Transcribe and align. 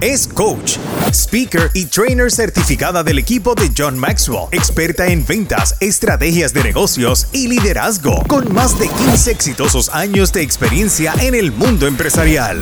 Es 0.00 0.26
coach, 0.26 0.78
speaker 1.12 1.70
y 1.74 1.84
trainer 1.84 2.32
certificada 2.32 3.04
del 3.04 3.20
equipo 3.20 3.54
de 3.54 3.70
John 3.76 3.96
Maxwell, 3.96 4.48
experta 4.50 5.06
en 5.06 5.24
ventas, 5.24 5.76
estrategias 5.78 6.52
de 6.52 6.64
negocios 6.64 7.28
y 7.32 7.46
liderazgo, 7.46 8.24
con 8.26 8.52
más 8.52 8.76
de 8.80 8.88
15 8.88 9.30
exitosos 9.30 9.88
años 9.90 10.32
de 10.32 10.42
experiencia 10.42 11.14
en 11.20 11.36
el 11.36 11.52
mundo 11.52 11.86
empresarial. 11.86 12.60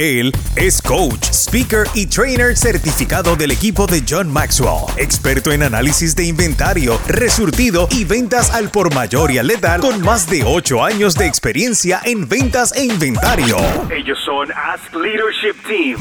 Él 0.00 0.32
es 0.56 0.80
coach, 0.80 1.28
speaker 1.30 1.86
y 1.92 2.06
trainer 2.06 2.56
certificado 2.56 3.36
del 3.36 3.50
equipo 3.50 3.86
de 3.86 4.02
John 4.08 4.32
Maxwell, 4.32 4.86
experto 4.96 5.52
en 5.52 5.62
análisis 5.62 6.16
de 6.16 6.24
inventario, 6.24 6.98
resurtido 7.06 7.86
y 7.90 8.04
ventas 8.06 8.50
al 8.50 8.70
por 8.70 8.94
mayor 8.94 9.30
y 9.30 9.36
al 9.36 9.48
letal, 9.48 9.82
con 9.82 10.00
más 10.00 10.26
de 10.26 10.42
8 10.42 10.82
años 10.82 11.16
de 11.16 11.26
experiencia 11.26 12.00
en 12.02 12.26
ventas 12.26 12.74
e 12.74 12.84
inventario. 12.84 13.58
Ellos 13.94 14.16
son 14.24 14.50
Ask 14.52 14.94
Leadership 14.94 15.54
Team. 15.68 15.98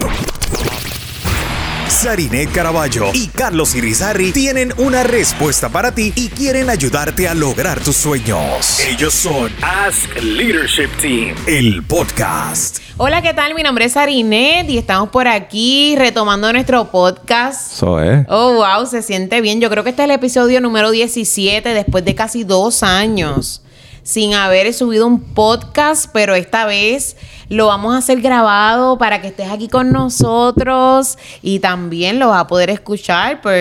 Sarinet 1.89 2.51
Caraballo 2.51 3.09
y 3.13 3.27
Carlos 3.27 3.73
Irizarri 3.73 4.31
tienen 4.31 4.71
una 4.77 5.03
respuesta 5.03 5.69
para 5.69 5.93
ti 5.93 6.13
y 6.15 6.29
quieren 6.29 6.69
ayudarte 6.69 7.27
a 7.27 7.33
lograr 7.33 7.79
tus 7.79 7.95
sueños. 7.95 8.79
Ellos 8.87 9.13
son 9.13 9.51
Ask 9.61 10.15
Leadership 10.21 10.89
Team. 11.01 11.35
el 11.47 11.83
podcast. 11.83 12.77
Hola, 12.97 13.23
¿qué 13.23 13.33
tal? 13.33 13.55
Mi 13.55 13.63
nombre 13.63 13.85
es 13.85 13.97
Arinet 13.97 14.69
y 14.69 14.77
estamos 14.77 15.09
por 15.09 15.27
aquí 15.27 15.95
retomando 15.97 16.53
nuestro 16.53 16.91
podcast. 16.91 17.73
Eso 17.73 17.99
es. 18.01 18.25
Oh, 18.29 18.53
wow, 18.53 18.85
se 18.85 19.01
siente 19.01 19.41
bien. 19.41 19.59
Yo 19.59 19.69
creo 19.71 19.83
que 19.83 19.89
este 19.89 20.03
es 20.03 20.09
el 20.09 20.15
episodio 20.15 20.61
número 20.61 20.91
17 20.91 21.69
después 21.69 22.05
de 22.05 22.13
casi 22.13 22.43
dos 22.43 22.83
años 22.83 23.63
sin 24.09 24.33
haber 24.33 24.73
subido 24.73 25.05
un 25.05 25.21
podcast, 25.21 26.09
pero 26.11 26.33
esta 26.33 26.65
vez 26.65 27.15
lo 27.47 27.67
vamos 27.67 27.93
a 27.93 27.99
hacer 27.99 28.21
grabado 28.21 28.97
para 28.97 29.21
que 29.21 29.27
estés 29.27 29.51
aquí 29.51 29.67
con 29.67 29.91
nosotros 29.91 31.19
y 31.43 31.59
también 31.59 32.17
lo 32.17 32.29
vas 32.29 32.41
a 32.41 32.47
poder 32.47 32.71
escuchar 32.71 33.39
por, 33.39 33.53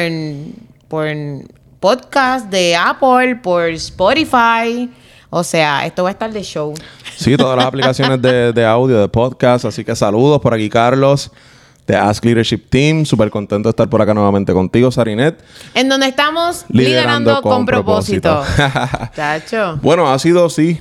por 0.88 1.06
podcast 1.80 2.46
de 2.48 2.74
Apple, 2.74 3.36
por 3.42 3.64
Spotify. 3.72 4.88
O 5.28 5.44
sea, 5.44 5.84
esto 5.84 6.04
va 6.04 6.08
a 6.08 6.12
estar 6.12 6.32
de 6.32 6.42
show. 6.42 6.72
Sí, 7.14 7.36
todas 7.36 7.58
las 7.58 7.66
aplicaciones 7.66 8.22
de, 8.22 8.50
de 8.54 8.64
audio, 8.64 9.02
de 9.02 9.08
podcast. 9.10 9.66
Así 9.66 9.84
que 9.84 9.94
saludos 9.94 10.40
por 10.40 10.54
aquí, 10.54 10.70
Carlos, 10.70 11.30
de 11.88 11.96
Ask 11.96 12.24
Leadership 12.24 12.68
Team. 12.68 13.04
Súper 13.04 13.30
contento 13.30 13.68
de 13.68 13.70
estar 13.70 13.88
por 13.88 14.00
acá 14.00 14.14
nuevamente 14.14 14.52
contigo, 14.52 14.92
Sarinet. 14.92 15.42
En 15.74 15.88
donde 15.88 16.06
estamos 16.06 16.66
liderando, 16.68 17.40
con, 17.42 17.66
propósito. 17.66 18.44
Chacho. 19.16 19.78
Bueno, 19.82 20.12
ha 20.12 20.18
sido, 20.18 20.48
sí, 20.50 20.78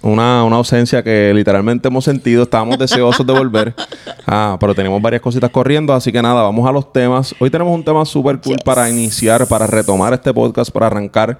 una, 0.00 0.44
una 0.44 0.56
ausencia 0.56 1.02
que 1.02 1.32
literalmente 1.34 1.88
hemos 1.88 2.04
sentido. 2.04 2.44
Estábamos 2.44 2.78
deseosos 2.78 3.26
de 3.26 3.32
volver. 3.34 3.74
Ah, 4.26 4.56
pero 4.58 4.74
tenemos 4.74 5.02
varias 5.02 5.20
cositas 5.20 5.50
corriendo. 5.50 5.92
Así 5.92 6.10
que 6.10 6.22
nada, 6.22 6.40
vamos 6.40 6.66
a 6.66 6.72
los 6.72 6.90
temas. 6.94 7.34
Hoy 7.38 7.50
tenemos 7.50 7.74
un 7.74 7.84
tema 7.84 8.06
súper 8.06 8.40
cool 8.40 8.56
para 8.64 8.88
iniciar, 8.88 9.46
para 9.46 9.66
retomar 9.66 10.14
este 10.14 10.32
podcast, 10.32 10.70
para 10.70 10.86
arrancar 10.86 11.38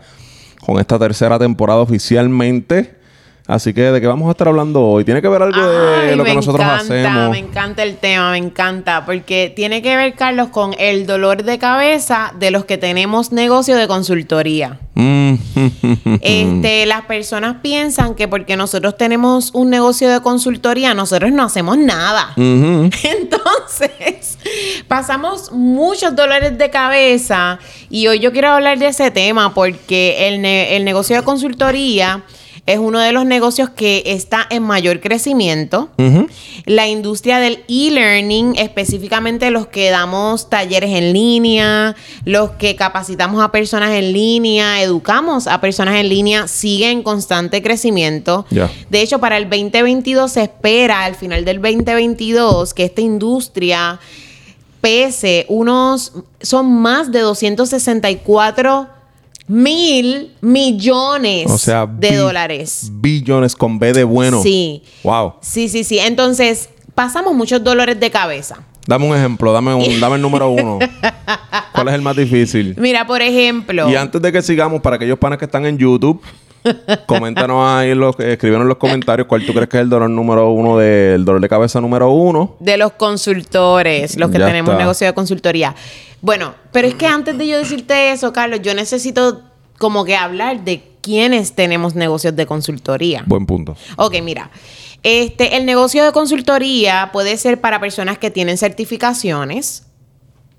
con 0.67 0.79
esta 0.79 0.99
tercera 0.99 1.39
temporada 1.39 1.81
oficialmente. 1.81 2.94
Así 3.47 3.75
que, 3.75 3.83
¿de 3.83 4.01
qué 4.01 4.07
vamos 4.07 4.27
a 4.29 4.31
estar 4.31 4.49
hablando 4.49 4.81
hoy? 4.81 5.05
Tiene 5.05 5.21
que 5.21 5.29
ver 5.29 5.43
algo 5.43 5.61
de 5.61 6.17
lo 6.17 6.25
que 6.25 6.31
me 6.31 6.37
nosotros 6.37 6.65
encanta, 6.65 6.83
hacemos. 6.83 7.31
Me 7.31 7.39
encanta 7.39 7.83
el 7.83 7.97
tema, 7.99 8.31
me 8.31 8.39
encanta, 8.39 9.05
porque 9.05 9.53
tiene 9.55 9.83
que 9.83 9.95
ver, 9.97 10.15
Carlos, 10.15 10.49
con 10.49 10.75
el 10.79 11.07
dolor 11.07 11.43
de 11.43 11.59
cabeza 11.59 12.33
de 12.39 12.51
los 12.51 12.65
que 12.65 12.79
tenemos 12.79 13.33
negocio 13.33 13.77
de 13.77 13.87
consultoría. 13.87 14.79
Mm. 14.95 15.35
Este, 16.23 16.87
las 16.87 17.03
personas 17.03 17.57
piensan 17.63 18.15
que 18.15 18.29
porque 18.29 18.57
nosotros 18.57 18.97
tenemos 18.97 19.51
un 19.53 19.69
negocio 19.69 20.11
de 20.11 20.21
consultoría, 20.21 20.95
nosotros 20.95 21.31
no 21.33 21.43
hacemos 21.45 21.77
nada. 21.77 22.33
Entonces, 22.37 24.39
pasamos 24.89 25.53
muchos 25.53 26.15
dolores 26.17 26.57
de 26.57 26.71
cabeza 26.71 27.59
y 27.91 28.07
hoy 28.07 28.21
yo 28.21 28.33
quiero 28.33 28.51
hablar 28.53 28.79
de 28.79 28.89
ese 28.89 29.11
tema 29.11 29.53
porque 29.55 30.29
el, 30.29 30.41
ne- 30.43 30.77
el 30.77 30.85
negocio 30.85 31.17
de 31.17 31.23
consultoría 31.23 32.23
es 32.67 32.79
uno 32.79 32.99
de 32.99 33.13
los 33.13 33.27
negocios 33.27 33.69
que 33.69 34.03
está 34.07 34.47
en 34.49 34.63
mayor 34.63 35.01
crecimiento. 35.01 35.91
La 36.65 36.89
industria 36.89 37.39
del 37.39 37.63
e-learning, 37.69 38.57
específicamente 38.57 39.51
los 39.51 39.67
que 39.67 39.91
damos 39.91 40.49
talleres 40.49 40.91
en 40.91 41.13
línea, 41.13 41.95
los 42.25 42.53
que 42.53 42.75
capacitamos 42.75 43.43
a 43.43 43.53
personas 43.53 43.91
en 43.91 44.13
línea, 44.13 44.83
educamos 44.83 45.47
a 45.47 45.61
personas 45.61 45.97
en 45.97 46.09
línea, 46.09 46.49
sigue 46.49 46.91
en 46.91 47.03
constante 47.03 47.63
crecimiento. 47.63 48.47
De 48.89 49.03
hecho, 49.03 49.19
para 49.19 49.37
el 49.37 49.51
2022 49.51 50.33
se 50.33 50.43
espera, 50.43 51.05
al 51.05 51.17
final 51.17 51.45
del 51.45 51.61
2022, 51.61 52.73
que 52.73 52.85
esta 52.85 53.03
industria 53.03 54.01
pese 54.81 55.47
unos, 55.49 56.13
son 56.43 56.71
más 56.71 57.11
de 57.11 57.21
264 57.21 58.94
mil 59.47 60.33
millones 60.41 61.51
O 61.51 61.59
sea, 61.59 61.87
de 61.87 62.17
dólares. 62.17 62.91
Billones 62.93 63.55
con 63.55 63.79
B 63.79 63.93
de 63.93 64.05
bueno. 64.05 64.43
Sí. 64.43 64.83
Wow. 65.03 65.35
Sí, 65.41 65.69
sí, 65.69 65.85
sí. 65.85 65.99
Entonces, 65.99 66.69
pasamos 66.95 67.35
muchos 67.35 67.63
dolores 67.63 67.99
de 67.99 68.11
cabeza. 68.11 68.59
Dame 68.87 69.09
un 69.09 69.17
ejemplo, 69.17 69.53
dame, 69.53 69.75
un, 69.75 70.01
dame 70.01 70.17
el 70.17 70.23
número 70.23 70.51
uno. 70.51 70.79
¿Cuál 71.73 71.89
es 71.89 71.95
el 71.95 72.03
más 72.03 72.17
difícil? 72.17 72.75
Mira, 72.79 73.07
por 73.07 73.23
ejemplo. 73.23 73.89
Y 73.91 73.97
antes 73.97 74.21
de 74.21 74.31
que 74.31 74.43
sigamos, 74.43 74.81
para 74.81 74.97
aquellos 74.97 75.19
panas 75.19 75.39
que 75.39 75.47
están 75.47 75.65
en 75.67 75.79
YouTube, 75.79 76.21
coméntanos 77.07 77.67
ahí, 77.67 77.95
los, 77.95 78.19
escríbenos 78.19 78.63
en 78.63 78.69
los 78.69 78.79
comentarios 78.79 79.27
cuál 79.29 79.45
tú 79.45 79.53
crees 79.53 79.69
que 79.69 79.77
es 79.79 79.83
el 79.83 79.89
dolor 79.91 80.11
número 80.11 80.51
uno 80.51 80.79
del 80.79 81.25
dolor 81.25 81.41
de 81.41 81.49
cabeza 81.49 81.81
número 81.81 82.11
uno. 82.11 82.57
de 82.61 82.77
los 82.77 82.93
consultores, 82.93 84.17
los 84.17 84.31
que 84.31 84.39
Ya 84.39 84.47
tenemos 84.47 84.71
está. 84.73 84.83
negocio 84.83 85.07
de 85.07 85.13
consultoría. 85.15 85.75
Bueno, 86.21 86.55
pero 86.73 86.89
es 86.89 86.95
que 86.95 87.07
antes 87.07 87.37
de 87.37 87.47
yo 87.47 87.59
decirte 87.59 88.13
eso, 88.13 88.33
Carlos, 88.33 88.61
yo 88.63 88.75
necesito 88.75 89.43
como 89.79 90.05
que 90.05 90.17
hablar 90.17 90.65
de 90.65 90.83
quiénes 91.03 91.55
tenemos 91.55 91.95
negocios 91.95 92.35
de 92.35 92.47
consultoría. 92.47 93.23
Buen 93.27 93.45
punto. 93.45 93.77
Ok, 93.97 94.17
mira. 94.23 94.51
Este, 95.03 95.57
el 95.59 95.67
negocio 95.67 96.03
de 96.03 96.13
consultoría 96.13 97.11
puede 97.13 97.37
ser 97.37 97.61
para 97.61 97.79
personas 97.79 98.17
que 98.17 98.31
tienen 98.31 98.57
certificaciones, 98.57 99.85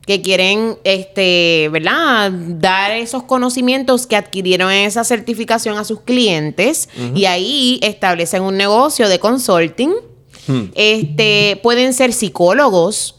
que 0.05 0.21
quieren, 0.21 0.77
este, 0.83 1.69
¿verdad? 1.71 2.31
Dar 2.31 2.91
esos 2.91 3.23
conocimientos 3.23 4.05
que 4.05 4.15
adquirieron 4.15 4.71
en 4.71 4.85
esa 4.85 5.03
certificación 5.03 5.77
a 5.77 5.83
sus 5.83 6.01
clientes 6.01 6.89
y 7.15 7.25
ahí 7.25 7.79
establecen 7.81 8.43
un 8.43 8.57
negocio 8.57 9.09
de 9.09 9.19
consulting. 9.19 9.91
Este, 10.75 11.59
pueden 11.63 11.93
ser 11.93 12.13
psicólogos, 12.13 13.15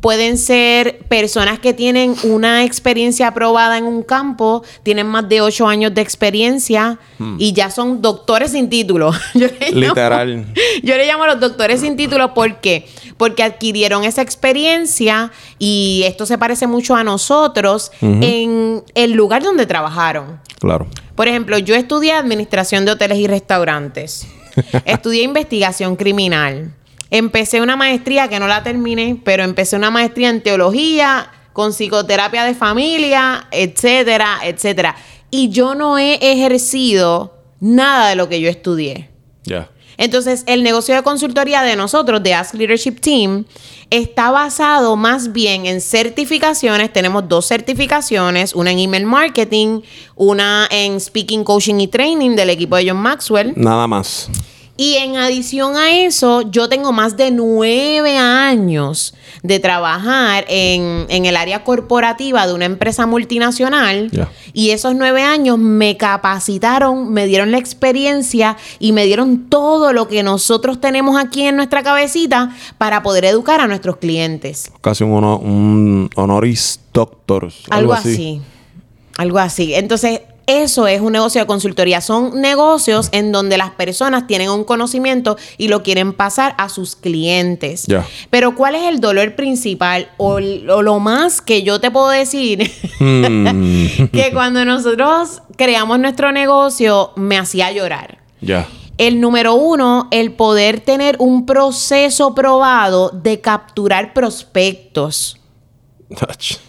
pueden 0.00 0.38
ser 0.38 0.98
personas 1.08 1.58
que 1.58 1.72
tienen 1.72 2.14
una 2.24 2.64
experiencia 2.64 3.28
aprobada 3.28 3.78
en 3.78 3.84
un 3.84 4.02
campo, 4.02 4.62
tienen 4.82 5.06
más 5.06 5.28
de 5.28 5.40
ocho 5.40 5.66
años 5.66 5.94
de 5.94 6.00
experiencia 6.00 6.98
y 7.38 7.52
ya 7.52 7.70
son 7.70 8.02
doctores 8.02 8.52
sin 8.52 8.68
título. 8.68 9.12
Yo 9.34 9.46
le 9.48 9.70
llamo- 9.72 9.80
Literal. 9.88 10.46
yo 10.82 10.96
le 10.96 11.06
llamo 11.06 11.24
a 11.24 11.26
los 11.28 11.40
doctores 11.40 11.80
sin 11.80 11.96
título 11.96 12.34
¿por 12.34 12.60
qué? 12.60 12.86
Porque 13.16 13.42
adquirieron 13.42 14.04
esa 14.04 14.22
experiencia 14.22 15.30
y 15.58 16.02
esto 16.06 16.26
se 16.26 16.38
parece 16.38 16.66
mucho 16.66 16.94
a 16.96 17.04
nosotros 17.04 17.92
en 18.00 18.82
el 18.94 19.12
lugar 19.12 19.42
donde 19.42 19.66
trabajaron. 19.66 20.40
Claro. 20.58 20.86
Por 21.14 21.28
ejemplo, 21.28 21.58
yo 21.58 21.74
estudié 21.74 22.12
administración 22.12 22.84
de 22.84 22.92
hoteles 22.92 23.18
y 23.18 23.26
restaurantes. 23.26 24.26
estudié 24.84 25.22
investigación 25.22 25.96
criminal. 25.96 26.72
Empecé 27.16 27.60
una 27.60 27.76
maestría 27.76 28.26
que 28.26 28.40
no 28.40 28.48
la 28.48 28.64
terminé, 28.64 29.16
pero 29.22 29.44
empecé 29.44 29.76
una 29.76 29.88
maestría 29.88 30.30
en 30.30 30.42
teología, 30.42 31.30
con 31.52 31.70
psicoterapia 31.72 32.42
de 32.42 32.56
familia, 32.56 33.46
etcétera, 33.52 34.40
etcétera. 34.42 34.96
Y 35.30 35.48
yo 35.50 35.76
no 35.76 35.96
he 35.96 36.14
ejercido 36.32 37.38
nada 37.60 38.08
de 38.08 38.16
lo 38.16 38.28
que 38.28 38.40
yo 38.40 38.50
estudié. 38.50 39.10
Ya. 39.44 39.70
Entonces, 39.96 40.42
el 40.48 40.64
negocio 40.64 40.92
de 40.92 41.04
consultoría 41.04 41.62
de 41.62 41.76
nosotros, 41.76 42.20
de 42.20 42.34
Ask 42.34 42.54
Leadership 42.54 42.98
Team, 43.00 43.44
está 43.90 44.32
basado 44.32 44.96
más 44.96 45.32
bien 45.32 45.66
en 45.66 45.80
certificaciones. 45.80 46.92
Tenemos 46.92 47.28
dos 47.28 47.46
certificaciones, 47.46 48.56
una 48.56 48.72
en 48.72 48.80
email 48.80 49.06
marketing, 49.06 49.82
una 50.16 50.66
en 50.68 50.98
speaking, 50.98 51.44
coaching 51.44 51.76
y 51.76 51.86
training 51.86 52.34
del 52.34 52.50
equipo 52.50 52.74
de 52.74 52.88
John 52.88 52.98
Maxwell. 52.98 53.52
Nada 53.54 53.86
más. 53.86 54.28
Y 54.76 54.94
en 54.94 55.16
adición 55.16 55.76
a 55.76 55.92
eso, 55.92 56.42
yo 56.42 56.68
tengo 56.68 56.90
más 56.90 57.16
de 57.16 57.30
nueve 57.30 58.18
años 58.18 59.14
de 59.44 59.60
trabajar 59.60 60.44
en, 60.48 61.06
en 61.08 61.26
el 61.26 61.36
área 61.36 61.62
corporativa 61.62 62.44
de 62.46 62.54
una 62.54 62.64
empresa 62.64 63.06
multinacional. 63.06 64.10
Y 64.52 64.70
esos 64.70 64.96
nueve 64.96 65.22
años 65.22 65.58
me 65.58 65.96
capacitaron, 65.96 67.12
me 67.12 67.26
dieron 67.26 67.52
la 67.52 67.58
experiencia 67.58 68.56
y 68.80 68.92
me 68.92 69.04
dieron 69.04 69.48
todo 69.48 69.92
lo 69.92 70.08
que 70.08 70.24
nosotros 70.24 70.80
tenemos 70.80 71.22
aquí 71.22 71.42
en 71.42 71.54
nuestra 71.54 71.84
cabecita 71.84 72.52
para 72.76 73.04
poder 73.04 73.26
educar 73.26 73.60
a 73.60 73.68
nuestros 73.68 73.98
clientes. 73.98 74.72
Casi 74.80 75.04
un 75.04 76.10
honoris 76.16 76.80
doctor. 76.92 77.52
Algo, 77.70 77.92
así. 77.92 78.40
Algo 79.18 79.38
así. 79.38 79.74
Entonces, 79.74 80.20
Eso 80.46 80.86
es 80.86 81.00
un 81.00 81.12
negocio 81.12 81.40
de 81.40 81.46
consultoría. 81.46 82.00
Son 82.00 82.40
negocios 82.40 83.08
en 83.12 83.32
donde 83.32 83.56
las 83.56 83.70
personas 83.70 84.26
tienen 84.26 84.50
un 84.50 84.64
conocimiento 84.64 85.36
y 85.56 85.68
lo 85.68 85.82
quieren 85.82 86.12
pasar 86.12 86.54
a 86.58 86.68
sus 86.68 86.96
clientes. 86.96 87.86
Pero 88.30 88.54
¿cuál 88.54 88.74
es 88.74 88.84
el 88.84 89.00
dolor 89.00 89.36
principal 89.36 90.10
o 90.16 90.40
lo 90.40 91.00
más 91.00 91.40
que 91.40 91.62
yo 91.62 91.80
te 91.80 91.90
puedo 91.90 92.08
decir? 92.08 92.70
Mm. 93.00 94.06
que 94.12 94.30
cuando 94.32 94.64
nosotros 94.64 95.42
creamos 95.56 95.98
nuestro 95.98 96.32
negocio 96.32 97.12
me 97.16 97.38
hacía 97.38 97.72
llorar. 97.72 98.18
Ya. 98.40 98.68
El 98.98 99.20
número 99.20 99.54
uno, 99.54 100.06
el 100.12 100.32
poder 100.32 100.80
tener 100.80 101.16
un 101.18 101.46
proceso 101.46 102.34
probado 102.34 103.10
de 103.10 103.40
capturar 103.40 104.12
prospectos. 104.12 105.38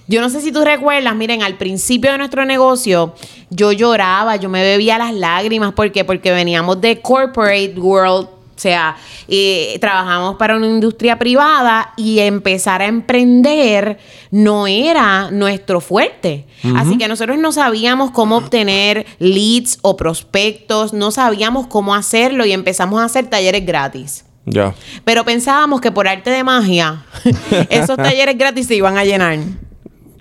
Yo 0.08 0.22
no 0.22 0.30
sé 0.30 0.42
si 0.42 0.52
tú 0.52 0.64
recuerdas, 0.64 1.16
miren, 1.16 1.44
al 1.44 1.58
principio 1.58 2.12
de 2.12 2.18
nuestro 2.18 2.46
negocio, 2.46 3.16
yo 3.50 3.72
lloraba, 3.72 4.36
yo 4.38 4.50
me 4.50 4.64
bebía 4.64 4.98
las 4.98 5.14
lágrimas. 5.14 5.74
¿Por 5.74 5.92
qué? 5.92 6.04
Porque 6.04 6.32
veníamos 6.32 6.80
de 6.82 7.02
corporate 7.02 7.74
world, 7.78 8.28
o 8.28 8.60
sea, 8.60 8.96
eh, 9.28 9.78
trabajamos 9.82 10.38
para 10.38 10.56
una 10.56 10.68
industria 10.68 11.20
privada 11.20 11.94
y 11.98 12.20
empezar 12.20 12.82
a 12.82 12.86
emprender 12.86 13.98
no 14.32 14.66
era 14.68 15.30
nuestro 15.32 15.81
fuerte. 15.81 16.46
Así 16.76 16.98
que 16.98 17.08
nosotros 17.08 17.38
no 17.38 17.52
sabíamos 17.52 18.12
cómo 18.12 18.38
obtener 18.38 19.06
leads 19.20 19.78
o 19.81 19.98
prospectos, 19.98 20.94
no 20.94 21.12
sabíamos 21.12 21.68
cómo 21.68 21.94
hacerlo 21.94 22.46
y 22.46 22.54
empezamos 22.54 23.02
a 23.02 23.06
hacer 23.06 23.28
talleres 23.28 23.66
gratis. 23.66 24.26
Ya. 24.45 24.74
Pero 25.03 25.24
pensábamos 25.25 25.81
que 25.81 25.92
por 25.92 26.07
arte 26.07 26.30
de 26.30 26.44
magia, 26.44 27.03
esos 27.69 27.97
talleres 27.97 28.38
gratis 28.38 28.68
se 28.68 28.75
iban 28.75 28.97
a 28.97 29.03
llenar. 29.03 29.39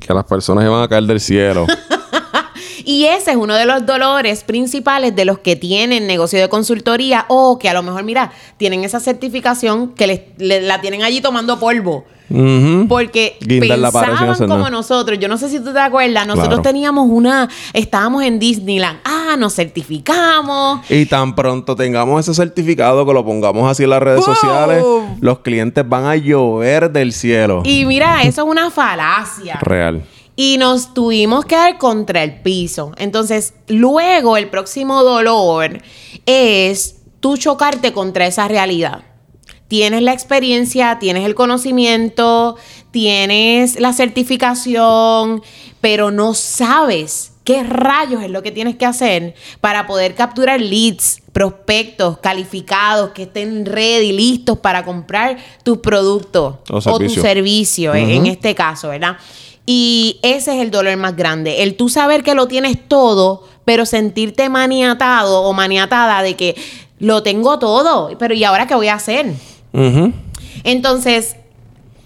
Que 0.01 0.13
las 0.15 0.25
personas 0.25 0.65
iban 0.65 0.83
a 0.83 0.89
caer 0.89 1.05
del 1.05 1.21
cielo. 1.21 1.67
Y 2.87 3.07
ese 3.07 3.31
es 3.31 3.37
uno 3.39 3.55
de 3.55 3.65
los 3.65 3.87
dolores 3.87 4.45
principales 4.45 5.17
de 5.17 5.25
los 5.25 5.39
que 5.39 5.57
tienen 5.57 6.07
negocio 6.07 6.39
de 6.39 6.51
consultoría 6.51 7.25
o 7.29 7.59
que 7.59 7.71
a 7.71 7.73
lo 7.73 7.83
mejor, 7.83 8.03
mira, 8.05 8.31
tienen 8.59 8.85
esa 8.85 9.01
certificación 9.01 9.95
que 9.95 10.07
les- 10.07 10.21
le- 10.37 10.61
la 10.61 10.83
tienen 10.83 11.03
allí 11.03 11.23
tomando 11.23 11.59
polvo. 11.59 12.05
Porque 12.89 13.37
Guindar 13.41 13.81
pensaban 13.93 14.49
como 14.49 14.71
nosotros. 14.71 15.19
Yo 15.19 15.29
no 15.29 15.37
sé 15.37 15.49
si 15.49 15.61
tú 15.61 15.73
te 15.73 15.79
acuerdas. 15.79 16.27
Nosotros 16.27 16.49
Claro. 16.61 16.63
teníamos 16.63 17.07
una... 17.11 17.49
Estábamos 17.73 18.23
en 18.25 18.39
Disneyland. 18.39 18.99
Ah, 19.05 19.37
nos 19.39 19.55
certificamos. 19.55 20.81
Y 20.91 21.07
tan 21.07 21.35
pronto 21.35 21.77
tengamos 21.77 22.21
ese 22.21 22.35
certificado 22.35 23.05
que 23.07 23.13
lo 23.13 23.25
pongamos 23.25 23.71
así 23.71 23.85
en 23.85 23.91
las 23.91 24.03
redes 24.03 24.25
sociales, 24.25 24.85
los 25.21 25.41
clientes 25.41 25.87
van 25.89 26.05
a 26.07 26.17
llover 26.17 26.91
del 26.91 27.13
cielo. 27.13 27.63
Y 27.65 27.85
mira, 27.85 28.23
eso 28.23 28.43
es 28.43 28.49
una 28.49 28.71
falacia. 28.71 29.59
Real. 29.61 30.03
Y 30.37 30.57
nos 30.59 30.95
tuvimos 30.95 31.45
que 31.45 31.55
dar 31.55 31.79
contra 31.79 32.23
el 32.25 32.41
piso. 32.43 32.93
Entonces, 32.97 33.55
luego 33.69 34.37
el 34.37 34.49
próximo 34.49 35.03
dolor 35.05 35.81
es 36.27 36.97
tú 37.21 37.37
chocarte 37.37 37.93
contra 37.93 38.27
esa 38.27 38.49
realidad. 38.49 39.05
Tienes 39.69 40.03
la 40.03 40.13
experiencia, 40.13 40.99
tienes 40.99 41.25
el 41.25 41.35
conocimiento, 41.35 42.57
tienes 42.91 43.81
la 43.81 43.93
certificación, 43.93 45.43
pero 45.81 46.11
no 46.11 46.35
sabes 46.35 47.33
qué 47.45 47.63
rayos 47.63 48.23
es 48.23 48.31
lo 48.31 48.43
que 48.43 48.51
tienes 48.51 48.77
que 48.77 48.87
hacer 48.87 49.35
para 49.61 49.87
poder 49.87 50.15
capturar 50.15 50.61
leads, 50.61 51.23
prospectos 51.33 52.19
calificados 52.19 53.11
que 53.11 53.25
estén 53.25 53.67
ready, 53.67 54.13
listos 54.13 54.59
para 54.59 54.85
comprar 54.85 55.37
tus 55.63 55.79
productos 55.79 56.57
O 56.71 56.79
o 56.79 56.99
tu 56.99 57.11
servicio. 57.11 57.95
en 57.95 58.27
este 58.27 58.55
caso, 58.55 58.89
¿verdad? 58.89 59.17
Y 59.67 60.19
ese 60.23 60.55
es 60.55 60.63
el 60.63 60.71
dolor 60.71 60.97
más 60.99 61.17
grande. 61.17 61.63
El 61.63 61.77
tú 61.77 61.89
saber 61.89 62.23
que 62.23 62.35
lo 62.35 62.49
tienes 62.49 62.77
todo, 62.87 63.45
pero 63.65 63.87
sentirte 63.87 64.49
maniatado 64.49 65.43
o 65.43 65.53
maniatada 65.53 66.23
de 66.23 66.37
que 66.37 66.55
lo 66.99 67.23
tengo 67.23 67.59
todo, 67.59 68.11
pero 68.19 68.35
¿y 68.35 68.45
ahora 68.45 68.67
qué 68.67 68.75
voy 68.75 68.89
a 68.89 68.95
hacer? 68.95 69.33
Entonces, 70.65 71.37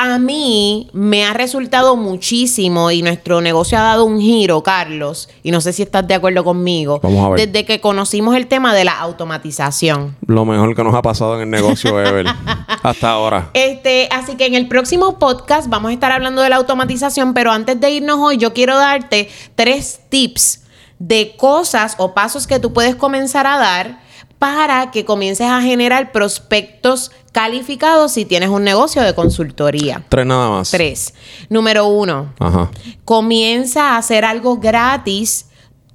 a 0.01 0.21
mí 0.21 0.89
me 0.93 1.27
ha 1.27 1.33
resultado 1.33 1.97
muchísimo 1.97 2.93
y 2.93 3.03
nuestro 3.03 3.41
negocio 3.41 3.77
ha 3.79 3.83
dado 3.83 4.05
un 4.05 4.21
giro, 4.21 4.63
Carlos, 4.63 5.29
y 5.43 5.51
no 5.51 5.61
sé 5.61 5.73
si 5.73 5.83
estás 5.83 6.07
de 6.07 6.15
acuerdo 6.15 6.45
conmigo, 6.45 7.01
Vamos 7.03 7.27
a 7.27 7.29
ver. 7.31 7.47
desde 7.49 7.65
que 7.67 7.81
conocimos 7.81 8.37
el 8.37 8.47
tema 8.47 8.73
de 8.75 8.85
la 8.85 8.97
automatización. 9.01 10.17
Lo 10.25 10.45
mejor 10.45 10.77
que 10.77 10.85
nos 10.85 10.95
ha 10.95 11.03
pasado 11.03 11.35
en 11.35 11.43
el 11.43 11.51
negocio 11.51 12.01
ever. 12.01 12.27
Hasta 12.85 13.11
ahora. 13.11 13.51
Este, 13.55 14.09
así 14.13 14.37
que 14.37 14.47
en 14.47 14.55
el 14.55 14.69
próximo 14.69 15.19
podcast 15.19 15.69
vamos 15.69 15.91
a 15.91 15.95
estar 15.95 16.13
hablando 16.13 16.43
de 16.43 16.51
la 16.51 16.57
automatización, 16.57 17.35
pero 17.35 17.51
antes 17.51 17.81
de 17.81 17.91
irnos 17.91 18.21
hoy, 18.21 18.37
yo 18.37 18.53
quiero 18.55 18.77
darte 18.77 19.29
tres 19.57 20.01
tips 20.09 20.63
de 21.01 21.35
cosas 21.37 21.97
o 21.99 22.15
pasos 22.15 22.47
que 22.47 22.61
tú 22.61 22.73
puedes 22.73 22.95
comenzar 22.95 23.49
a 23.49 23.59
dar 23.59 24.08
para 24.39 24.91
que 24.91 25.05
comiences 25.05 25.49
a 25.49 25.61
generar 25.61 26.13
prospectos 26.13 27.11
calificados 27.33 28.13
si 28.13 28.25
tienes 28.25 28.49
un 28.49 28.65
negocio 28.65 29.03
de 29.03 29.15
consultoría. 29.15 30.05
Tres 30.09 30.27
nada 30.27 30.51
más. 30.51 30.71
Tres. 30.71 31.15
Número 31.49 31.87
uno, 31.87 32.33
Ajá. 32.39 32.71
comienza 33.05 33.91
a 33.91 33.97
hacer 33.99 34.25
algo 34.25 34.59
gratis 34.59 35.47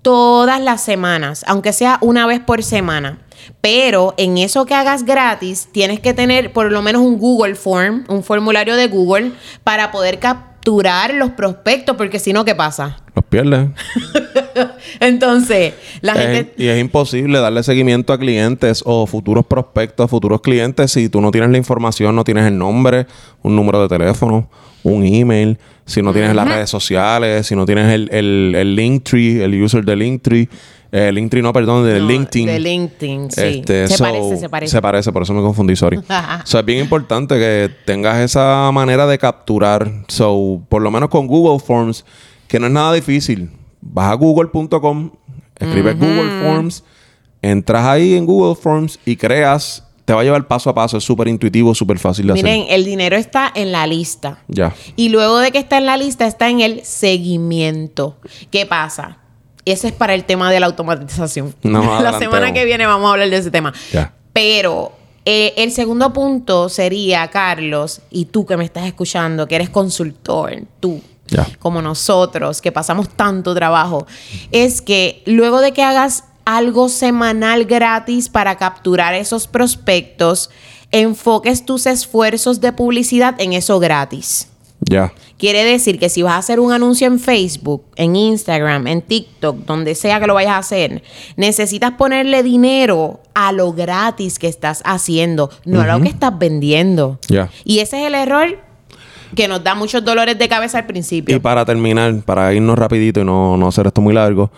todas 0.01 0.62
las 0.62 0.81
semanas, 0.81 1.44
aunque 1.48 1.74
sea 1.74 1.98
una 2.01 2.28
vez 2.28 2.40
por 2.40 2.63
semana. 2.63 3.19
Pero 3.62 4.13
en 4.18 4.38
eso 4.38 4.66
que 4.66 4.74
hagas 4.74 5.04
gratis, 5.04 5.68
tienes 5.72 6.00
que 6.00 6.13
tener 6.13 6.54
por 6.54 6.72
lo 6.72 6.81
menos 6.81 7.01
un 7.01 7.18
Google 7.18 7.56
Form, 7.56 8.06
un 8.07 8.24
formulario 8.24 8.75
de 8.75 8.88
Google, 8.88 9.31
para 9.63 9.92
poder 9.92 10.19
capturar 10.63 11.13
los 11.15 11.31
prospectos, 11.31 11.98
porque 11.98 12.19
si 12.19 12.31
no, 12.31 12.45
¿qué 12.45 12.56
pasa? 12.56 12.98
Los 13.13 13.25
pierdes. 13.25 13.68
Entonces, 15.01 15.74
la 16.01 16.13
Es- 16.13 16.19
gente... 16.38 16.54
y 16.57 16.68
es 16.68 16.80
imposible 16.80 17.39
darle 17.39 17.63
seguimiento 17.63 18.13
a 18.13 18.18
clientes 18.18 18.81
o 18.86 19.06
futuros 19.06 19.45
prospectos, 19.45 20.10
futuros 20.10 20.39
clientes, 20.39 20.89
si 20.92 21.10
tú 21.10 21.19
no 21.19 21.31
tienes 21.31 21.50
la 21.50 21.57
información, 21.57 22.15
no 22.15 22.24
tienes 22.24 22.45
el 22.45 22.57
nombre, 22.57 23.07
un 23.42 23.57
número 23.57 23.81
de 23.86 23.89
teléfono, 23.89 24.50
un 24.83 25.06
email, 25.06 25.57
si 25.86 26.01
no 26.01 26.13
tienes 26.13 26.33
las 26.33 26.48
redes 26.48 26.69
sociales, 26.69 27.45
si 27.45 27.57
no 27.57 27.66
tienes 27.66 27.92
el, 27.92 28.09
el, 28.13 28.56
el 28.56 28.75
Linktree, 28.77 29.44
el 29.44 29.62
user 29.62 29.83
de 29.83 29.98
Linktree, 29.98 30.48
eh, 30.95 31.12
Linktree 31.12 31.42
no, 31.42 31.51
perdón, 31.51 31.86
de 31.86 32.00
No, 32.00 32.07
LinkedIn. 32.07 32.45
De 32.45 32.60
LinkedIn, 32.60 33.31
sí. 33.31 33.42
Este, 33.42 33.88
se 33.88 33.98
so- 33.98 34.04
parece, 34.04 34.38
se 34.38 34.48
parece. 34.48 34.72
Se 34.72 34.81
parece, 34.81 35.12
por 35.12 35.24
eso 35.24 35.34
me 35.34 35.42
confundí, 35.42 35.75
sorry. 35.75 35.98
o 35.98 36.04
sea, 36.45 36.60
es 36.60 36.66
bien 36.66 36.78
importante 36.80 37.34
que 37.40 37.72
tengas 37.86 38.19
esa 38.19 38.69
manera 38.72 39.07
de 39.07 39.18
capturar. 39.18 39.92
So, 40.07 40.62
por 40.69 40.84
lo 40.84 40.92
menos 40.92 41.10
con 41.10 41.25
Google 41.25 41.60
Forms, 41.60 42.06
que 42.48 42.60
no 42.60 42.68
es 42.68 42.72
nada 42.74 42.94
difícil. 42.94 43.50
Vas 43.81 44.12
a 44.12 44.13
google.com, 44.13 45.10
escribes 45.60 45.98
Google 45.98 46.30
Forms, 46.44 46.84
entras 47.42 47.86
ahí 47.88 48.13
en 48.13 48.25
Google 48.28 48.54
Forms 48.56 49.00
y 49.04 49.16
creas. 49.16 49.84
Te 50.06 50.13
va 50.13 50.19
a 50.22 50.24
llevar 50.24 50.48
paso 50.48 50.69
a 50.69 50.75
paso. 50.75 50.98
Es 50.98 51.04
súper 51.06 51.28
intuitivo, 51.30 51.74
súper 51.74 51.98
fácil 51.98 52.28
de 52.28 52.34
Miren, 52.34 52.63
hacer. 52.63 52.74
el 52.75 52.86
dinero 52.86 53.16
está 53.16 53.51
en 53.56 53.72
la 53.72 53.88
lista. 53.88 54.40
Ya. 54.48 54.75
Y 54.97 55.09
luego 55.09 55.40
de 55.40 55.52
que 55.52 55.57
está 55.59 55.78
en 55.80 55.85
la 55.85 55.97
lista, 55.97 56.28
está 56.28 56.50
en 56.50 56.59
el 56.62 56.83
seguimiento. 56.83 58.18
¿Qué 58.52 58.66
pasa? 58.66 59.18
Ese 59.65 59.87
es 59.87 59.93
para 59.93 60.13
el 60.13 60.25
tema 60.25 60.51
de 60.51 60.59
la 60.59 60.65
automatización. 60.67 61.55
No, 61.63 62.01
la 62.01 62.17
semana 62.19 62.53
que 62.53 62.65
viene 62.65 62.85
vamos 62.85 63.07
a 63.07 63.13
hablar 63.13 63.29
de 63.29 63.37
ese 63.37 63.51
tema. 63.51 63.73
Ya. 63.91 64.13
Pero 64.33 64.91
eh, 65.25 65.53
el 65.57 65.71
segundo 65.71 66.11
punto 66.11 66.67
sería, 66.69 67.27
Carlos, 67.29 68.01
y 68.09 68.25
tú 68.25 68.45
que 68.45 68.57
me 68.57 68.65
estás 68.65 68.85
escuchando, 68.85 69.47
que 69.47 69.55
eres 69.55 69.69
consultor, 69.69 70.53
tú, 70.79 71.01
Ya. 71.29 71.47
como 71.59 71.81
nosotros, 71.81 72.61
que 72.61 72.71
pasamos 72.71 73.07
tanto 73.09 73.55
trabajo, 73.55 74.05
es 74.51 74.81
que 74.81 75.23
luego 75.25 75.61
de 75.61 75.71
que 75.71 75.81
hagas 75.83 76.25
algo 76.45 76.89
semanal 76.89 77.63
gratis 77.63 78.27
para 78.27 78.57
capturar 78.57 79.13
esos 79.13 79.47
prospectos, 79.47 80.49
enfoques 80.91 81.65
tus 81.65 81.85
esfuerzos 81.85 82.59
de 82.59 82.73
publicidad 82.73 83.35
en 83.39 83.53
eso 83.53 83.79
gratis. 83.79 84.49
Ya. 84.81 85.13
Quiere 85.44 85.66
decir 85.66 86.00
que 86.00 86.07
si 86.07 86.21
vas 86.21 86.35
a 86.35 86.38
hacer 86.38 86.62
un 86.62 86.71
anuncio 86.71 87.06
en 87.06 87.19
Facebook, 87.19 87.83
en 87.97 88.16
Instagram, 88.16 88.88
en 88.88 89.02
TikTok, 89.02 89.66
donde 89.66 89.94
sea 89.94 90.21
que 90.21 90.26
lo 90.26 90.35
vayas 90.35 90.54
a 90.54 90.57
hacer, 90.59 91.04
necesitas 91.35 91.92
ponerle 91.95 92.44
dinero 92.44 93.19
a 93.33 93.52
lo 93.52 93.73
gratis 93.73 94.40
que 94.40 94.47
estás 94.47 94.81
haciendo, 94.85 95.50
no 95.66 95.81
a 95.81 95.88
lo 95.88 96.02
que 96.02 96.07
estás 96.07 96.40
vendiendo. 96.40 97.19
Y 97.66 97.80
ese 97.80 98.00
es 98.00 98.07
el 98.07 98.16
error 98.16 98.57
que 99.35 99.50
nos 99.50 99.62
da 99.62 99.76
muchos 99.76 100.06
dolores 100.06 100.40
de 100.40 100.47
cabeza 100.47 100.78
al 100.78 100.85
principio. 100.85 101.35
Y 101.35 101.40
para 101.40 101.66
terminar, 101.66 102.21
para 102.21 102.54
irnos 102.54 102.80
rapidito 102.80 103.19
y 103.19 103.26
no, 103.26 103.57
no 103.57 103.68
hacer 103.68 103.88
esto 103.88 104.00
muy 104.00 104.14
largo, 104.14 104.50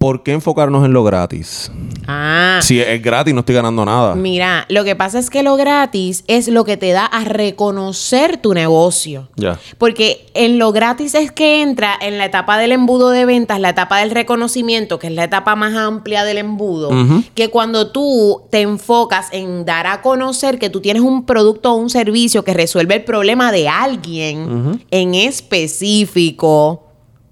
¿por 0.00 0.22
qué 0.22 0.32
enfocarnos 0.32 0.82
en 0.86 0.94
lo 0.94 1.04
gratis? 1.04 1.70
ah. 2.06 2.58
Si 2.62 2.80
es 2.80 3.02
gratis, 3.02 3.34
no 3.34 3.40
estoy 3.40 3.54
ganando 3.54 3.84
nada. 3.84 4.14
Mira, 4.14 4.64
lo 4.70 4.82
que 4.82 4.96
pasa 4.96 5.18
es 5.18 5.28
que 5.28 5.42
lo 5.42 5.56
gratis 5.56 6.24
es 6.26 6.48
lo 6.48 6.64
que 6.64 6.78
te 6.78 6.90
da 6.92 7.04
a 7.04 7.24
reconocer 7.24 8.38
tu 8.38 8.54
negocio. 8.54 9.28
Ya. 9.36 9.58
Porque 9.76 10.26
en 10.32 10.58
lo 10.58 10.72
gratis 10.72 11.14
es 11.14 11.30
que 11.32 11.60
entra 11.60 11.92
en 12.00 12.16
la 12.16 12.24
etapa 12.24 12.56
del 12.56 12.72
embudo 12.72 13.10
de 13.10 13.26
ventas, 13.26 13.60
la 13.60 13.68
etapa 13.68 13.98
del 13.98 14.10
reconocimiento, 14.10 14.98
que 14.98 15.08
es 15.08 15.12
la 15.12 15.24
etapa 15.24 15.54
más 15.54 15.74
amplia 15.74 16.24
del 16.24 16.38
embudo, 16.38 16.90
que 17.34 17.50
cuando 17.50 17.90
tú 17.90 18.42
te 18.48 18.62
enfocas 18.62 19.28
en 19.32 19.66
dar 19.66 19.86
a 19.86 20.00
conocer 20.00 20.58
que 20.58 20.70
tú 20.70 20.80
tienes 20.80 21.02
un 21.02 21.26
producto 21.26 21.72
o 21.72 21.76
un 21.76 21.90
servicio 21.90 22.42
que 22.42 22.54
resuelve 22.54 22.94
el 22.94 23.04
problema 23.04 23.52
de 23.52 23.68
alguien 23.68 24.80
en 24.90 25.14
específico. 25.14 26.89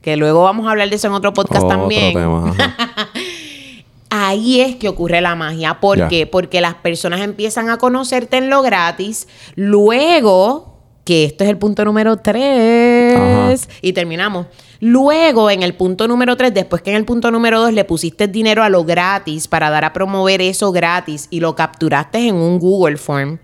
Que 0.08 0.16
luego 0.16 0.42
vamos 0.42 0.66
a 0.66 0.70
hablar 0.70 0.88
de 0.88 0.96
eso 0.96 1.06
en 1.06 1.12
otro 1.12 1.34
podcast 1.34 1.68
también. 1.68 2.14
tema. 2.14 2.54
Ahí 4.10 4.62
es 4.62 4.76
que 4.76 4.88
ocurre 4.88 5.20
la 5.20 5.34
magia. 5.34 5.80
¿Por 5.80 6.08
qué? 6.08 6.26
Porque 6.26 6.62
las 6.62 6.76
personas 6.76 7.20
empiezan 7.20 7.68
a 7.68 7.76
conocerte 7.76 8.38
en 8.38 8.48
lo 8.48 8.62
gratis. 8.62 9.28
Luego, 9.54 10.78
que 11.04 11.26
esto 11.26 11.44
es 11.44 11.50
el 11.50 11.58
punto 11.58 11.84
número 11.84 12.16
3, 12.16 13.16
Ajá. 13.16 13.74
y 13.82 13.92
terminamos. 13.92 14.46
Luego, 14.80 15.50
en 15.50 15.62
el 15.62 15.74
punto 15.74 16.08
número 16.08 16.38
3, 16.38 16.54
después 16.54 16.80
que 16.80 16.88
en 16.88 16.96
el 16.96 17.04
punto 17.04 17.30
número 17.30 17.60
2 17.60 17.74
le 17.74 17.84
pusiste 17.84 18.28
dinero 18.28 18.62
a 18.62 18.70
lo 18.70 18.84
gratis 18.84 19.46
para 19.46 19.68
dar 19.68 19.84
a 19.84 19.92
promover 19.92 20.40
eso 20.40 20.72
gratis 20.72 21.28
y 21.30 21.40
lo 21.40 21.54
capturaste 21.54 22.28
en 22.28 22.36
un 22.36 22.58
Google 22.58 22.96
Form. 22.96 23.40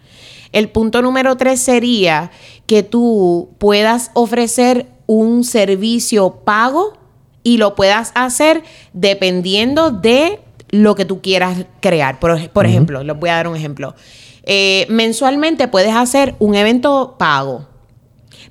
El 0.50 0.70
punto 0.70 1.02
número 1.02 1.36
3 1.36 1.60
sería 1.60 2.30
que 2.66 2.82
tú 2.82 3.50
puedas 3.58 4.12
ofrecer 4.14 4.93
un 5.06 5.44
servicio 5.44 6.40
pago 6.44 6.94
y 7.42 7.58
lo 7.58 7.74
puedas 7.74 8.12
hacer 8.14 8.62
dependiendo 8.92 9.90
de 9.90 10.40
lo 10.70 10.94
que 10.94 11.04
tú 11.04 11.20
quieras 11.20 11.66
crear. 11.80 12.18
Por, 12.18 12.32
ej- 12.38 12.48
por 12.50 12.66
ejemplo, 12.66 13.02
les 13.04 13.18
voy 13.18 13.30
a 13.30 13.34
dar 13.34 13.48
un 13.48 13.56
ejemplo. 13.56 13.94
Eh, 14.44 14.86
mensualmente 14.88 15.68
puedes 15.68 15.94
hacer 15.94 16.34
un 16.38 16.54
evento 16.54 17.16
pago, 17.18 17.66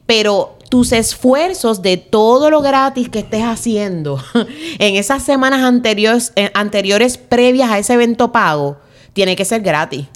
pero 0.06 0.58
tus 0.70 0.92
esfuerzos 0.92 1.82
de 1.84 1.98
todo 1.98 2.50
lo 2.50 2.62
gratis 2.62 3.10
que 3.10 3.20
estés 3.20 3.44
haciendo 3.44 4.20
en 4.80 4.96
esas 4.96 5.22
semanas 5.24 5.62
anteriores, 5.64 6.34
eh, 6.36 6.50
anteriores 6.56 7.18
previas 7.18 7.70
a 7.72 7.78
ese 7.78 7.94
evento 7.94 8.32
pago, 8.32 8.78
tiene 9.14 9.36
que 9.36 9.46
ser 9.46 9.62
gratis 9.62 10.08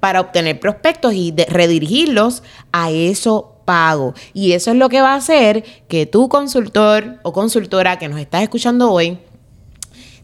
para 0.00 0.20
obtener 0.22 0.58
prospectos 0.58 1.12
y 1.12 1.34
redirigirlos 1.48 2.42
a 2.72 2.90
eso 2.90 3.55
pago. 3.66 4.14
Y 4.32 4.52
eso 4.52 4.70
es 4.70 4.78
lo 4.78 4.88
que 4.88 5.02
va 5.02 5.12
a 5.12 5.16
hacer 5.16 5.62
que 5.88 6.06
tu 6.06 6.30
consultor 6.30 7.18
o 7.22 7.34
consultora 7.34 7.98
que 7.98 8.08
nos 8.08 8.18
estás 8.18 8.42
escuchando 8.42 8.90
hoy 8.90 9.18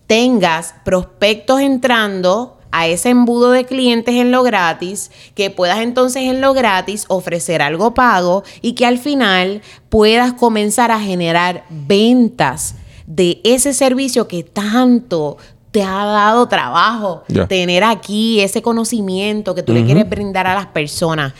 tengas 0.07 0.75
prospectos 0.85 1.61
entrando 1.61 2.59
a 2.71 2.87
ese 2.87 3.11
embudo 3.11 3.51
de 3.51 3.65
clientes 3.65 4.15
en 4.15 4.31
lo 4.31 4.43
gratis, 4.43 5.11
que 5.35 5.51
puedas 5.51 5.79
entonces 5.79 6.23
en 6.25 6.41
lo 6.41 6.55
gratis 6.55 7.05
ofrecer 7.09 7.63
algo 7.63 7.95
pago 7.95 8.43
y 8.63 8.73
que 8.73 8.87
al 8.87 8.99
final 8.99 9.61
puedas 9.91 10.33
comenzar 10.33 10.91
a 10.91 11.01
generar 11.01 11.65
ventas 11.69 12.75
de 13.07 13.41
ese 13.45 13.75
servicio 13.75 14.27
que 14.27 14.43
tanto 14.43 15.37
te 15.71 15.83
ha 15.83 16.05
dado 16.05 16.49
trabajo 16.49 17.25
tener 17.49 17.83
aquí 17.83 18.41
ese 18.41 18.61
conocimiento 18.61 19.55
que 19.55 19.63
tú 19.63 19.73
le 19.73 19.85
quieres 19.85 20.09
brindar 20.09 20.47
a 20.47 20.55
las 20.55 20.67
personas. 20.67 21.33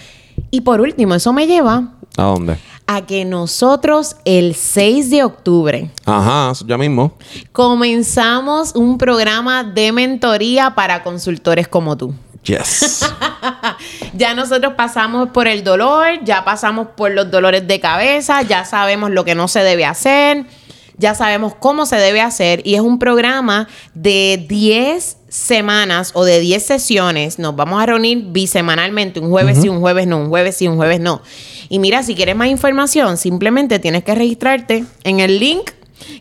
Y 0.53 0.61
por 0.61 0.81
último, 0.81 1.15
eso 1.17 1.33
me 1.33 1.47
lleva 1.49 1.89
¿A 2.17 2.23
dónde? 2.23 2.57
a 2.87 3.07
que 3.07 3.25
nosotros 3.25 4.17
el 4.27 4.55
6 4.55 5.09
de 5.11 5.25
octubre 5.25 5.91
Ajá, 6.05 6.53
ya 6.67 6.77
mismo. 6.77 7.15
comenzamos 7.53 8.75
un 8.75 8.99
programa 8.99 9.65
de 9.65 9.93
mentoría 9.93 10.75
para 10.75 11.03
consultores 11.03 11.67
como 11.69 11.97
tú. 11.97 12.15
Yes. 12.45 13.05
Ya 14.15 14.35
nosotros 14.35 14.75
pasamos 14.77 15.31
por 15.31 15.49
el 15.49 15.65
dolor, 15.65 16.23
ya 16.23 16.45
pasamos 16.45 16.89
por 16.97 17.11
los 17.13 17.31
dolores 17.31 17.67
de 17.67 17.81
cabeza, 17.81 18.43
ya 18.43 18.65
sabemos 18.67 19.11
lo 19.11 19.25
que 19.25 19.35
no 19.35 19.49
se 19.49 19.61
debe 19.61 19.87
hacer, 19.87 20.45
ya 20.99 21.15
sabemos 21.15 21.55
cómo 21.59 21.87
se 21.87 21.97
debe 21.97 22.21
hacer 22.21 22.61
y 22.65 22.75
es 22.75 22.81
un 22.83 22.99
programa 22.99 23.69
de 23.95 24.45
10 24.49 25.17
semanas 25.33 26.11
o 26.15 26.27
de 26.27 26.41
10 26.41 26.63
sesiones. 26.63 27.39
Nos 27.39 27.57
vamos 27.57 27.83
a 27.83 27.87
reunir 27.87 28.23
bisemanalmente, 28.29 29.19
un 29.19 29.31
jueves 29.31 29.59
sí, 29.63 29.69
un 29.71 29.81
jueves 29.81 30.07
no, 30.07 30.19
un 30.19 30.29
jueves 30.29 30.57
sí, 30.57 30.69
un 30.69 30.77
jueves 30.77 31.01
no. 31.01 31.23
Y 31.71 31.79
mira, 31.79 32.03
si 32.03 32.15
quieres 32.15 32.37
más 32.37 32.49
información, 32.49 33.17
simplemente 33.17 33.79
tienes 33.79 34.05
que 34.05 34.15
registrarte 34.15 34.85
en 35.05 35.21
el 35.21 35.41
link 35.41 35.71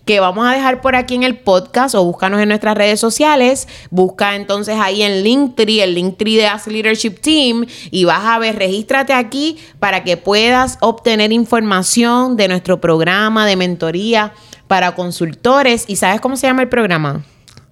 que 0.05 0.21
vamos 0.21 0.47
a 0.47 0.53
dejar 0.53 0.79
por 0.79 0.95
aquí 0.95 1.15
en 1.15 1.23
el 1.23 1.39
podcast 1.39 1.93
o 1.93 2.05
búscanos 2.05 2.39
en 2.39 2.47
nuestras 2.47 2.77
redes 2.77 3.01
sociales. 3.01 3.67
Busca 3.89 4.37
entonces 4.37 4.77
ahí 4.79 5.01
en 5.01 5.23
Linktree, 5.23 5.83
el 5.83 5.93
Linktree 5.93 6.37
de 6.37 6.47
Ask 6.47 6.67
Leadership 6.67 7.19
Team 7.21 7.65
y 7.89 8.05
vas 8.05 8.23
a 8.23 8.39
ver, 8.39 8.55
regístrate 8.55 9.11
aquí 9.11 9.57
para 9.79 10.05
que 10.05 10.15
puedas 10.15 10.77
obtener 10.79 11.33
información 11.33 12.37
de 12.37 12.47
nuestro 12.47 12.79
programa 12.79 13.45
de 13.45 13.57
mentoría 13.57 14.31
para 14.67 14.95
consultores. 14.95 15.83
¿Y 15.87 15.97
sabes 15.97 16.21
cómo 16.21 16.37
se 16.37 16.47
llama 16.47 16.61
el 16.61 16.69
programa? 16.69 17.25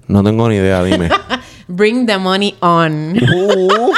No 0.10 0.24
tengo 0.24 0.50
ni 0.50 0.56
idea, 0.56 0.84
dime. 0.84 1.08
Bring 1.68 2.08
the 2.08 2.18
money 2.18 2.56
on. 2.62 3.16
Uh, 3.16 3.94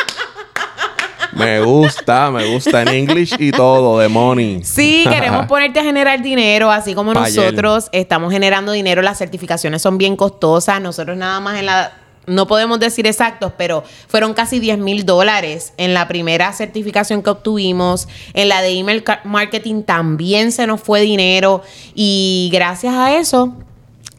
me 1.32 1.62
gusta, 1.62 2.30
me 2.30 2.54
gusta 2.54 2.82
en 2.82 2.90
English 2.90 3.34
y 3.40 3.52
todo, 3.52 3.98
de 3.98 4.10
money. 4.10 4.62
Sí, 4.62 5.06
queremos 5.10 5.46
ponerte 5.48 5.80
a 5.80 5.84
generar 5.84 6.22
dinero, 6.22 6.70
así 6.70 6.94
como 6.94 7.14
nosotros 7.14 7.88
estamos 7.94 8.34
generando 8.34 8.74
dinero. 8.74 9.02
Las 9.02 9.20
certificaciones 9.20 9.82
son 9.82 9.98
bien 9.98 10.18
costosas. 10.18 10.82
Nosotros 10.82 11.16
nada 11.16 11.40
más 11.40 11.58
en 11.58 11.68
la... 11.68 11.94
No 12.28 12.46
podemos 12.46 12.82
decir 12.82 13.08
exactos, 13.08 13.54
pero 13.58 13.86
fueron 14.10 14.34
casi 14.34 14.60
10 14.60 14.80
mil 14.80 15.06
dólares 15.06 15.72
en 15.78 15.94
la 15.94 16.10
primera 16.10 16.52
certificación 16.52 17.24
que 17.24 17.30
obtuvimos. 17.30 18.10
En 18.34 18.50
la 18.50 18.62
de 18.62 18.78
email 18.78 19.04
marketing 19.24 19.84
también 19.84 20.52
se 20.52 20.68
nos 20.68 20.82
fue 20.82 21.00
dinero. 21.00 21.64
Y 21.96 22.50
gracias 22.52 22.94
a 22.94 23.16
eso, 23.18 23.56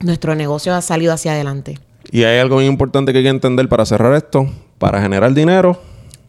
nuestro 0.02 0.35
negocio 0.35 0.75
ha 0.75 0.82
salido 0.82 1.12
hacia 1.12 1.32
adelante. 1.32 1.78
Y 2.11 2.25
hay 2.25 2.38
algo 2.38 2.56
muy 2.56 2.66
importante 2.66 3.12
que 3.12 3.18
hay 3.18 3.25
que 3.25 3.30
entender 3.30 3.68
para 3.68 3.87
cerrar 3.87 4.14
esto. 4.14 4.47
Para 4.78 5.00
generar 5.00 5.32
dinero, 5.35 5.80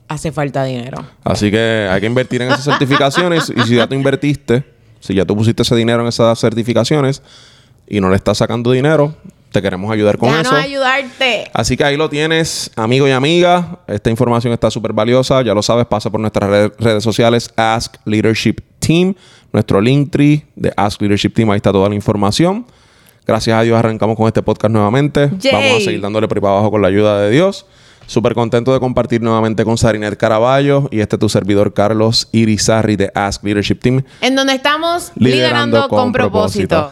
Hace 0.10 0.32
falta 0.32 0.63
dinero. 0.65 1.03
Así 1.24 1.50
que 1.50 1.88
hay 1.89 2.00
que 2.01 2.06
invertir 2.06 2.42
en 2.44 2.50
esas 2.51 2.65
certificaciones. 2.65 3.51
y 3.56 3.62
si 3.62 3.75
ya 3.75 3.88
tú 3.88 3.96
invertiste, 3.96 4.63
si 5.00 5.15
ya 5.15 5.25
tú 5.25 5.36
pusiste 5.36 5.63
ese 5.63 5.75
dinero 5.75 6.01
en 6.01 6.08
esas 6.08 6.38
certificaciones 6.39 7.24
y 7.88 8.00
no 8.00 8.10
le 8.10 8.18
estás 8.18 8.38
sacando 8.38 8.72
dinero, 8.72 9.15
te 9.51 9.62
queremos 9.62 9.92
ayudar 9.92 10.18
con 10.20 10.30
Déjanos 10.30 10.51
eso. 10.51 10.62
ayudarte. 10.62 11.46
Así 11.53 11.77
que 11.77 11.84
ahí 11.86 11.98
lo 11.98 12.10
tienes, 12.10 12.70
amigo 12.75 13.08
y 13.08 13.12
amiga. 13.12 13.80
Esta 13.88 14.10
información 14.12 14.53
está 14.53 14.70
súper 14.70 14.94
valiosa. 14.94 15.42
Ya 15.42 15.53
lo 15.56 15.63
sabes, 15.63 15.86
pasa 15.88 16.12
por 16.12 16.20
nuestras 16.20 16.50
red- 16.50 16.72
redes 16.77 17.03
sociales, 17.03 17.50
Ask 17.56 17.96
Leadership 18.06 18.58
Team, 18.80 19.15
nuestro 19.51 19.82
Linktree 19.82 20.46
de 20.56 20.74
Ask 20.77 21.01
Leadership 21.01 21.30
Team. 21.34 21.50
Ahí 21.51 21.58
está 21.58 21.72
toda 21.72 21.89
la 21.89 21.96
información. 21.96 22.65
Gracias 23.25 23.58
a 23.58 23.62
Dios 23.62 23.77
arrancamos 23.77 24.18
con 24.18 24.27
este 24.27 24.42
podcast 24.42 24.72
nuevamente. 24.72 25.30
Yay. 25.39 25.53
Vamos 25.53 25.82
a 25.82 25.86
seguir 25.86 26.01
dándole 26.01 26.27
por 26.27 26.38
abajo 26.39 26.72
con 26.72 26.82
la 26.82 26.89
ayuda 26.89 27.22
de 27.22 27.32
Dios. 27.32 27.65
Súper 28.06 28.34
contento 28.34 28.74
de 28.74 28.82
compartir 28.82 29.22
nuevamente 29.22 29.63
con 29.63 29.77
Sarinet 29.77 30.18
Caraballo 30.18 30.89
y 30.92 31.00
este 31.00 31.18
tu 31.18 31.30
servidor 31.30 31.74
Carlos 31.74 32.27
Irizarri 32.34 32.98
de 32.98 33.10
Ask 33.15 33.44
Leadership 33.46 33.75
Team. 33.75 34.03
En 34.20 34.36
donde 34.36 34.56
estamos 34.56 35.12
Liderando 35.15 35.77
liderando, 35.77 35.88
con 35.88 36.00
con 36.00 36.12
propósito. 36.12 36.68
propósito. 36.68 36.92